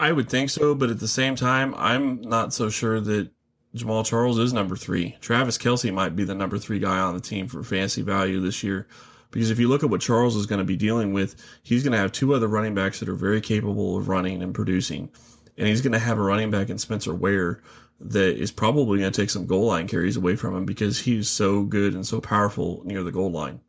I 0.00 0.10
would 0.10 0.28
think 0.28 0.50
so, 0.50 0.74
but 0.74 0.90
at 0.90 0.98
the 0.98 1.08
same 1.08 1.36
time, 1.36 1.74
I'm 1.76 2.20
not 2.22 2.52
so 2.52 2.70
sure 2.70 3.00
that 3.00 3.30
Jamaal 3.76 4.04
Charles 4.04 4.38
is 4.38 4.52
number 4.52 4.76
three. 4.76 5.16
Travis 5.20 5.56
Kelce 5.56 5.92
might 5.92 6.16
be 6.16 6.24
the 6.24 6.34
number 6.34 6.58
three 6.58 6.78
guy 6.78 6.98
on 6.98 7.14
the 7.14 7.20
team 7.20 7.48
for 7.48 7.62
fantasy 7.62 8.02
value 8.02 8.40
this 8.40 8.62
year. 8.62 8.88
Because 9.30 9.50
if 9.50 9.58
you 9.58 9.68
look 9.68 9.82
at 9.82 9.88
what 9.88 10.02
Charles 10.02 10.36
is 10.36 10.46
going 10.46 10.58
to 10.58 10.64
be 10.64 10.76
dealing 10.76 11.12
with, 11.12 11.36
he's 11.62 11.82
going 11.82 11.92
to 11.92 11.98
have 11.98 12.12
two 12.12 12.34
other 12.34 12.48
running 12.48 12.74
backs 12.74 13.00
that 13.00 13.08
are 13.08 13.14
very 13.14 13.40
capable 13.40 13.96
of 13.96 14.08
running 14.08 14.42
and 14.42 14.54
producing. 14.54 15.08
And 15.56 15.68
he's 15.68 15.82
going 15.82 15.92
to 15.92 15.98
have 15.98 16.18
a 16.18 16.22
running 16.22 16.50
back 16.50 16.70
in 16.70 16.78
Spencer 16.78 17.14
Ware 17.14 17.60
that 18.00 18.36
is 18.36 18.50
probably 18.50 18.98
going 18.98 19.12
to 19.12 19.20
take 19.20 19.30
some 19.30 19.46
goal 19.46 19.66
line 19.66 19.86
carries 19.86 20.16
away 20.16 20.36
from 20.36 20.56
him 20.56 20.64
because 20.64 21.00
he's 21.00 21.28
so 21.28 21.62
good 21.62 21.94
and 21.94 22.06
so 22.06 22.20
powerful 22.20 22.82
near 22.84 23.02
the 23.02 23.12
goal 23.12 23.30
line. 23.30 23.60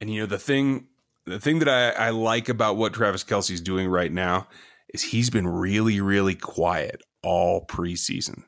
And 0.00 0.10
you 0.10 0.20
know 0.20 0.26
the 0.26 0.38
thing, 0.38 0.86
the 1.26 1.40
thing 1.40 1.58
that 1.58 1.68
I, 1.68 2.06
I 2.06 2.10
like 2.10 2.48
about 2.48 2.76
what 2.76 2.94
Travis 2.94 3.24
Kelce's 3.24 3.60
doing 3.60 3.88
right 3.88 4.12
now 4.12 4.48
is 4.94 5.02
he's 5.02 5.30
been 5.30 5.46
really, 5.46 6.00
really 6.00 6.34
quiet 6.34 7.02
all 7.22 7.66
preseason. 7.66 8.44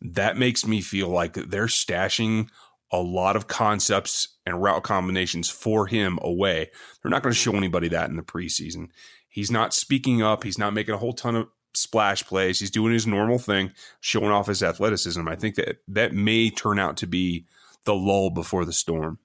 That 0.00 0.36
makes 0.36 0.66
me 0.66 0.82
feel 0.82 1.08
like 1.08 1.34
they're 1.34 1.66
stashing 1.66 2.48
a 2.92 2.98
lot 2.98 3.36
of 3.36 3.48
concepts 3.48 4.28
and 4.44 4.62
route 4.62 4.82
combinations 4.82 5.48
for 5.48 5.86
him 5.86 6.18
away. 6.22 6.70
They're 7.02 7.10
not 7.10 7.22
going 7.22 7.32
to 7.32 7.38
show 7.38 7.56
anybody 7.56 7.88
that 7.88 8.10
in 8.10 8.16
the 8.16 8.22
preseason. 8.22 8.88
He's 9.34 9.50
not 9.50 9.74
speaking 9.74 10.22
up. 10.22 10.44
He's 10.44 10.58
not 10.58 10.74
making 10.74 10.94
a 10.94 10.96
whole 10.96 11.12
ton 11.12 11.34
of 11.34 11.48
splash 11.74 12.24
plays. 12.24 12.60
He's 12.60 12.70
doing 12.70 12.92
his 12.92 13.04
normal 13.04 13.40
thing, 13.40 13.72
showing 13.98 14.30
off 14.30 14.46
his 14.46 14.62
athleticism. 14.62 15.26
I 15.26 15.34
think 15.34 15.56
that 15.56 15.78
that 15.88 16.12
may 16.12 16.50
turn 16.50 16.78
out 16.78 16.96
to 16.98 17.08
be 17.08 17.44
the 17.82 17.96
lull 17.96 18.30
before 18.30 18.64
the 18.64 18.72
storm. 18.72 19.18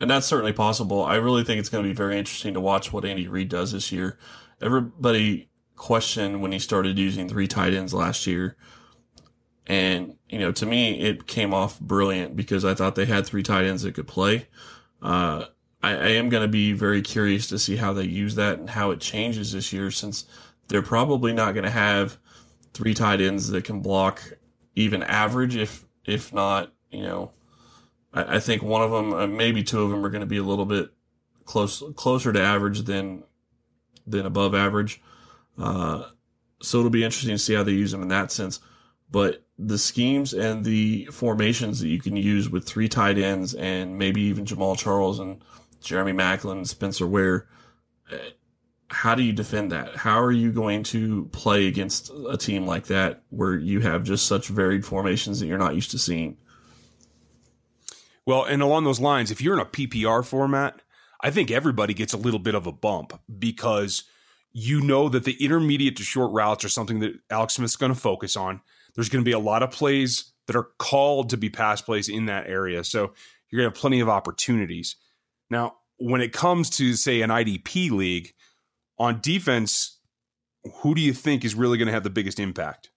And 0.00 0.10
that's 0.10 0.26
certainly 0.26 0.52
possible. 0.52 1.04
I 1.04 1.14
really 1.14 1.44
think 1.44 1.60
it's 1.60 1.68
going 1.68 1.84
to 1.84 1.88
be 1.88 1.94
very 1.94 2.18
interesting 2.18 2.54
to 2.54 2.60
watch 2.60 2.92
what 2.92 3.04
Andy 3.04 3.28
Reid 3.28 3.50
does 3.50 3.70
this 3.70 3.92
year. 3.92 4.18
Everybody 4.60 5.48
questioned 5.76 6.42
when 6.42 6.50
he 6.50 6.58
started 6.58 6.98
using 6.98 7.28
three 7.28 7.46
tight 7.46 7.72
ends 7.72 7.94
last 7.94 8.26
year. 8.26 8.56
And, 9.68 10.16
you 10.28 10.40
know, 10.40 10.50
to 10.50 10.66
me, 10.66 10.98
it 11.02 11.28
came 11.28 11.54
off 11.54 11.78
brilliant 11.78 12.34
because 12.34 12.64
I 12.64 12.74
thought 12.74 12.96
they 12.96 13.06
had 13.06 13.26
three 13.26 13.44
tight 13.44 13.64
ends 13.64 13.84
that 13.84 13.94
could 13.94 14.08
play. 14.08 14.48
Uh, 15.00 15.44
I, 15.82 15.90
I 15.90 16.08
am 16.10 16.28
going 16.28 16.42
to 16.42 16.48
be 16.48 16.72
very 16.72 17.02
curious 17.02 17.48
to 17.48 17.58
see 17.58 17.76
how 17.76 17.92
they 17.92 18.04
use 18.04 18.34
that 18.36 18.58
and 18.58 18.70
how 18.70 18.90
it 18.90 19.00
changes 19.00 19.52
this 19.52 19.72
year 19.72 19.90
since 19.90 20.24
they're 20.68 20.82
probably 20.82 21.32
not 21.32 21.52
going 21.52 21.64
to 21.64 21.70
have 21.70 22.18
three 22.72 22.94
tight 22.94 23.20
ends 23.20 23.48
that 23.48 23.64
can 23.64 23.80
block 23.80 24.22
even 24.74 25.02
average, 25.02 25.56
if, 25.56 25.84
if 26.04 26.32
not, 26.32 26.72
you 26.90 27.02
know, 27.02 27.32
I, 28.12 28.36
I 28.36 28.40
think 28.40 28.62
one 28.62 28.82
of 28.82 28.90
them, 28.90 29.12
uh, 29.12 29.26
maybe 29.26 29.62
two 29.62 29.82
of 29.82 29.90
them 29.90 30.04
are 30.04 30.10
going 30.10 30.20
to 30.20 30.26
be 30.26 30.38
a 30.38 30.42
little 30.42 30.64
bit 30.64 30.90
close, 31.44 31.82
closer 31.96 32.32
to 32.32 32.40
average 32.40 32.82
than, 32.82 33.24
than 34.06 34.24
above 34.24 34.54
average. 34.54 35.00
Uh, 35.58 36.04
so 36.62 36.78
it'll 36.78 36.90
be 36.90 37.04
interesting 37.04 37.34
to 37.34 37.38
see 37.38 37.54
how 37.54 37.62
they 37.62 37.72
use 37.72 37.92
them 37.92 38.02
in 38.02 38.08
that 38.08 38.30
sense. 38.30 38.60
But 39.10 39.44
the 39.58 39.78
schemes 39.78 40.32
and 40.32 40.64
the 40.64 41.06
formations 41.12 41.80
that 41.80 41.88
you 41.88 42.00
can 42.00 42.16
use 42.16 42.48
with 42.48 42.64
three 42.64 42.88
tight 42.88 43.18
ends 43.18 43.54
and 43.54 43.98
maybe 43.98 44.22
even 44.22 44.46
Jamaal 44.46 44.78
Charles 44.78 45.18
and 45.18 45.44
Jeremy 45.82 46.12
Maclin, 46.12 46.66
Spencer 46.66 47.06
Ware, 47.06 47.46
uh, 48.10 48.16
how 48.88 49.14
do 49.14 49.22
you 49.22 49.32
defend 49.32 49.72
that? 49.72 49.96
How 49.96 50.20
are 50.22 50.32
you 50.32 50.52
going 50.52 50.82
to 50.84 51.24
play 51.32 51.66
against 51.66 52.10
a 52.28 52.36
team 52.36 52.66
like 52.66 52.86
that 52.86 53.22
where 53.30 53.54
you 53.54 53.80
have 53.80 54.04
just 54.04 54.26
such 54.26 54.48
varied 54.48 54.84
formations 54.84 55.40
that 55.40 55.46
you're 55.46 55.58
not 55.58 55.74
used 55.74 55.90
to 55.92 55.98
seeing? 55.98 56.36
Well, 58.26 58.44
and 58.44 58.62
along 58.62 58.84
those 58.84 59.00
lines, 59.00 59.30
if 59.30 59.40
you're 59.40 59.54
in 59.54 59.60
a 59.60 59.64
PPR 59.64 60.24
format, 60.24 60.80
I 61.20 61.30
think 61.30 61.50
everybody 61.50 61.94
gets 61.94 62.12
a 62.12 62.18
little 62.18 62.38
bit 62.38 62.54
of 62.54 62.66
a 62.66 62.72
bump 62.72 63.18
because 63.38 64.04
you 64.52 64.80
know 64.82 65.08
that 65.08 65.24
the 65.24 65.42
intermediate 65.42 65.96
to 65.96 66.02
short 66.02 66.30
routes 66.32 66.64
are 66.64 66.68
something 66.68 67.00
that 67.00 67.14
Alex 67.30 67.54
Smith's 67.54 67.76
going 67.76 67.94
to 67.94 67.98
focus 67.98 68.36
on. 68.36 68.60
There's 68.94 69.08
going 69.08 69.24
to 69.24 69.28
be 69.28 69.32
a 69.32 69.38
lot 69.38 69.62
of 69.62 69.70
plays 69.70 70.32
that 70.46 70.56
are 70.56 70.68
called 70.78 71.30
to 71.30 71.36
be 71.36 71.48
pass 71.48 71.80
plays 71.80 72.08
in 72.08 72.26
that 72.26 72.46
area. 72.46 72.84
So 72.84 73.14
you're 73.48 73.62
going 73.62 73.72
to 73.72 73.74
have 73.74 73.80
plenty 73.80 74.00
of 74.00 74.08
opportunities. 74.08 74.96
Now, 75.52 75.76
when 75.98 76.20
it 76.20 76.32
comes 76.32 76.70
to, 76.70 76.94
say, 76.94 77.20
an 77.20 77.30
IDP 77.30 77.90
league, 77.90 78.32
on 78.98 79.20
defense, 79.20 79.98
who 80.76 80.94
do 80.94 81.00
you 81.00 81.12
think 81.12 81.44
is 81.44 81.54
really 81.54 81.76
going 81.76 81.86
to 81.86 81.92
have 81.92 82.04
the 82.04 82.10
biggest 82.10 82.40
impact? 82.40 82.90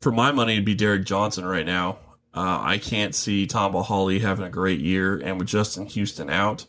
For 0.00 0.10
my 0.10 0.32
money, 0.32 0.54
it'd 0.54 0.64
be 0.64 0.74
Derrick 0.74 1.04
Johnson 1.04 1.44
right 1.44 1.66
now. 1.66 1.98
Uh, 2.32 2.60
I 2.62 2.78
can't 2.78 3.14
see 3.14 3.46
Tamba 3.46 3.82
Hali 3.82 4.20
having 4.20 4.46
a 4.46 4.50
great 4.50 4.80
year, 4.80 5.18
and 5.18 5.38
with 5.38 5.48
Justin 5.48 5.86
Houston 5.86 6.30
out, 6.30 6.64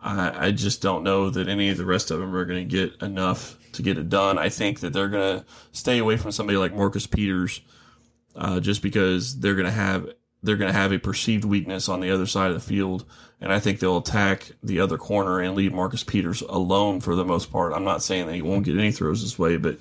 I, 0.00 0.48
I 0.48 0.50
just 0.50 0.82
don't 0.82 1.02
know 1.02 1.30
that 1.30 1.48
any 1.48 1.70
of 1.70 1.78
the 1.78 1.86
rest 1.86 2.10
of 2.10 2.20
them 2.20 2.34
are 2.34 2.44
going 2.44 2.68
to 2.68 2.76
get 2.76 3.00
enough 3.00 3.56
to 3.72 3.82
get 3.82 3.96
it 3.96 4.10
done. 4.10 4.36
I 4.36 4.50
think 4.50 4.80
that 4.80 4.92
they're 4.92 5.08
going 5.08 5.38
to 5.38 5.46
stay 5.70 5.98
away 5.98 6.18
from 6.18 6.32
somebody 6.32 6.58
like 6.58 6.74
Marcus 6.74 7.06
Peters, 7.06 7.62
uh, 8.36 8.60
just 8.60 8.82
because 8.82 9.38
they're 9.38 9.54
going 9.54 9.66
to 9.66 9.72
have 9.72 10.08
they're 10.42 10.56
going 10.56 10.72
to 10.72 10.78
have 10.78 10.92
a 10.92 10.98
perceived 10.98 11.44
weakness 11.44 11.88
on 11.88 12.00
the 12.00 12.10
other 12.10 12.26
side 12.26 12.50
of 12.50 12.54
the 12.54 12.60
field, 12.60 13.04
and 13.40 13.52
I 13.52 13.60
think 13.60 13.78
they'll 13.78 13.98
attack 13.98 14.50
the 14.62 14.80
other 14.80 14.98
corner 14.98 15.40
and 15.40 15.54
leave 15.54 15.72
Marcus 15.72 16.04
Peters 16.04 16.42
alone 16.42 17.00
for 17.00 17.14
the 17.14 17.24
most 17.24 17.50
part. 17.50 17.72
I'm 17.72 17.84
not 17.84 18.02
saying 18.02 18.26
that 18.26 18.34
he 18.34 18.42
won't 18.42 18.64
get 18.64 18.76
any 18.76 18.92
throws 18.92 19.22
this 19.22 19.38
way, 19.38 19.56
but 19.56 19.78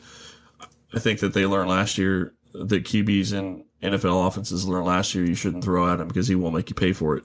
I 0.93 0.99
think 0.99 1.19
that 1.19 1.33
they 1.33 1.45
learned 1.45 1.69
last 1.69 1.97
year 1.97 2.33
that 2.53 2.83
QBs 2.83 3.33
in 3.33 3.65
NFL 3.81 4.27
offenses 4.27 4.67
learned 4.67 4.85
last 4.85 5.15
year 5.15 5.25
you 5.25 5.35
shouldn't 5.35 5.63
throw 5.63 5.91
at 5.91 5.99
him 5.99 6.07
because 6.07 6.27
he 6.27 6.35
won't 6.35 6.55
make 6.55 6.69
you 6.69 6.75
pay 6.75 6.93
for 6.93 7.17
it. 7.17 7.23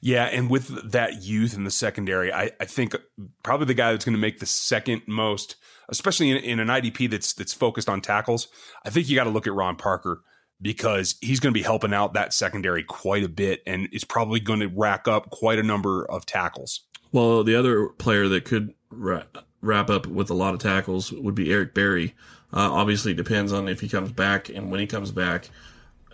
Yeah, 0.00 0.24
and 0.24 0.48
with 0.48 0.92
that 0.92 1.22
youth 1.22 1.54
in 1.54 1.64
the 1.64 1.70
secondary, 1.70 2.32
I, 2.32 2.52
I 2.60 2.64
think 2.66 2.94
probably 3.42 3.66
the 3.66 3.74
guy 3.74 3.92
that's 3.92 4.04
going 4.04 4.14
to 4.14 4.20
make 4.20 4.38
the 4.38 4.46
second 4.46 5.02
most, 5.06 5.56
especially 5.88 6.30
in, 6.30 6.36
in 6.36 6.60
an 6.60 6.68
IDP 6.68 7.10
that's 7.10 7.32
that's 7.32 7.52
focused 7.52 7.88
on 7.88 8.00
tackles. 8.00 8.48
I 8.84 8.90
think 8.90 9.08
you 9.08 9.16
got 9.16 9.24
to 9.24 9.30
look 9.30 9.46
at 9.46 9.54
Ron 9.54 9.76
Parker 9.76 10.22
because 10.60 11.16
he's 11.20 11.40
going 11.40 11.52
to 11.52 11.58
be 11.58 11.62
helping 11.62 11.94
out 11.94 12.14
that 12.14 12.32
secondary 12.32 12.82
quite 12.82 13.24
a 13.24 13.28
bit, 13.28 13.62
and 13.66 13.88
is 13.92 14.04
probably 14.04 14.40
going 14.40 14.60
to 14.60 14.68
rack 14.68 15.06
up 15.06 15.30
quite 15.30 15.58
a 15.58 15.62
number 15.62 16.04
of 16.04 16.26
tackles. 16.26 16.80
Well, 17.12 17.44
the 17.44 17.54
other 17.54 17.88
player 17.88 18.28
that 18.28 18.44
could 18.44 18.74
ra- 18.90 19.22
wrap 19.60 19.90
up 19.90 20.06
with 20.06 20.30
a 20.30 20.34
lot 20.34 20.54
of 20.54 20.60
tackles 20.60 21.12
would 21.12 21.34
be 21.34 21.52
Eric 21.52 21.74
Berry. 21.74 22.14
Uh, 22.52 22.72
obviously, 22.72 23.12
it 23.12 23.16
depends 23.16 23.52
on 23.52 23.68
if 23.68 23.80
he 23.80 23.88
comes 23.88 24.12
back 24.12 24.48
and 24.48 24.70
when 24.70 24.80
he 24.80 24.86
comes 24.86 25.10
back, 25.10 25.48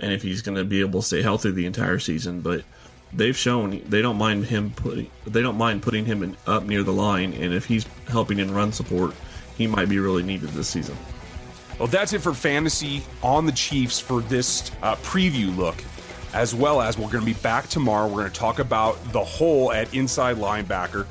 and 0.00 0.12
if 0.12 0.22
he's 0.22 0.42
going 0.42 0.56
to 0.56 0.64
be 0.64 0.80
able 0.80 1.00
to 1.00 1.06
stay 1.06 1.22
healthy 1.22 1.50
the 1.50 1.66
entire 1.66 1.98
season. 1.98 2.40
But 2.40 2.64
they've 3.12 3.36
shown 3.36 3.80
they 3.88 4.02
don't 4.02 4.18
mind 4.18 4.46
him 4.46 4.72
putting 4.74 5.10
they 5.26 5.40
don't 5.40 5.56
mind 5.56 5.82
putting 5.82 6.04
him 6.04 6.22
in, 6.22 6.36
up 6.46 6.64
near 6.64 6.82
the 6.82 6.92
line, 6.92 7.32
and 7.34 7.54
if 7.54 7.64
he's 7.64 7.86
helping 8.08 8.38
in 8.38 8.52
run 8.52 8.72
support, 8.72 9.14
he 9.56 9.66
might 9.66 9.88
be 9.88 9.98
really 9.98 10.22
needed 10.22 10.50
this 10.50 10.68
season. 10.68 10.96
Well, 11.78 11.88
that's 11.88 12.12
it 12.12 12.20
for 12.20 12.32
fantasy 12.32 13.02
on 13.22 13.46
the 13.46 13.52
Chiefs 13.52 13.98
for 13.98 14.20
this 14.20 14.70
uh, 14.82 14.96
preview 14.96 15.56
look. 15.56 15.76
As 16.32 16.54
well 16.54 16.80
as 16.80 16.98
we're 16.98 17.10
going 17.10 17.24
to 17.24 17.26
be 17.26 17.40
back 17.40 17.68
tomorrow. 17.68 18.08
We're 18.08 18.22
going 18.22 18.32
to 18.32 18.38
talk 18.38 18.58
about 18.58 19.12
the 19.12 19.22
hole 19.22 19.72
at 19.72 19.94
inside 19.94 20.36
linebacker. 20.36 21.06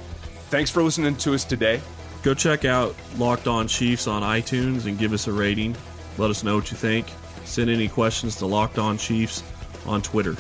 Thanks 0.50 0.70
for 0.70 0.84
listening 0.84 1.16
to 1.16 1.34
us 1.34 1.46
today. 1.46 1.82
Go 2.24 2.34
check 2.34 2.66
out 2.66 2.96
Locked 3.18 3.48
On 3.48 3.68
Chiefs 3.68 4.08
on 4.08 4.22
iTunes 4.22 4.86
and 4.86 4.98
give 4.98 5.14
us 5.14 5.28
a 5.28 5.32
rating. 5.32 5.76
Let 6.18 6.30
us 6.30 6.44
know 6.44 6.56
what 6.56 6.72
you 6.72 6.78
think. 6.78 7.08
Send 7.46 7.70
any 7.70 7.88
questions 7.88 8.36
to 8.38 8.46
Locked 8.46 8.78
On 8.78 8.98
Chiefs 8.98 9.44
on 9.86 10.02
Twitter. 10.02 10.36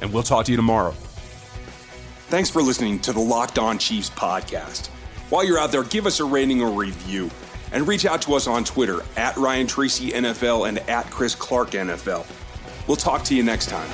And 0.00 0.12
we'll 0.12 0.22
talk 0.22 0.46
to 0.46 0.52
you 0.52 0.56
tomorrow. 0.56 0.92
Thanks 2.28 2.50
for 2.50 2.60
listening 2.60 2.98
to 3.00 3.12
the 3.12 3.20
Locked 3.20 3.58
On 3.58 3.78
Chiefs 3.78 4.10
podcast. 4.10 4.88
While 5.30 5.44
you're 5.44 5.58
out 5.58 5.72
there, 5.72 5.84
give 5.84 6.06
us 6.06 6.20
a 6.20 6.24
rating 6.24 6.60
or 6.60 6.70
review. 6.70 7.30
And 7.72 7.86
reach 7.86 8.06
out 8.06 8.22
to 8.22 8.34
us 8.34 8.46
on 8.46 8.64
Twitter 8.64 9.00
at 9.16 9.36
Ryan 9.36 9.66
Tracy 9.66 10.10
NFL 10.10 10.68
and 10.68 10.78
at 10.88 11.10
Chris 11.10 11.34
Clark 11.34 11.70
NFL. 11.70 12.26
We'll 12.86 12.96
talk 12.96 13.24
to 13.24 13.34
you 13.34 13.42
next 13.42 13.68
time. 13.68 13.88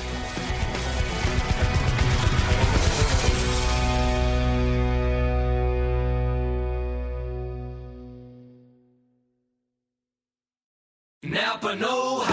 Napa 11.23 11.75
Know 11.75 12.32